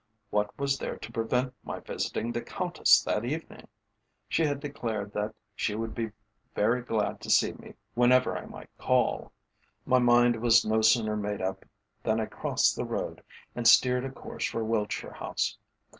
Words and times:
What 0.31 0.57
was 0.57 0.79
there 0.79 0.97
to 0.97 1.11
prevent 1.11 1.53
my 1.63 1.79
visiting 1.79 2.31
the 2.31 2.41
Countess 2.41 3.03
that 3.03 3.23
evening? 3.23 3.67
She 4.27 4.41
had 4.43 4.59
declared 4.59 5.13
that 5.13 5.35
she 5.55 5.75
would 5.75 5.93
be 5.93 6.11
very 6.55 6.81
glad 6.81 7.21
to 7.21 7.29
see 7.29 7.53
me 7.53 7.75
whenever 7.93 8.35
I 8.35 8.47
might 8.47 8.75
call. 8.79 9.31
My 9.85 9.99
mind 9.99 10.37
was 10.41 10.65
no 10.65 10.81
sooner 10.81 11.15
made 11.15 11.39
up 11.43 11.65
than 12.01 12.19
I 12.19 12.25
crossed 12.25 12.75
the 12.75 12.83
road 12.83 13.21
and 13.53 13.67
steered 13.67 14.03
a 14.03 14.09
course 14.09 14.45
for 14.47 14.63
Wiltshire 14.63 15.13
House. 15.13 15.59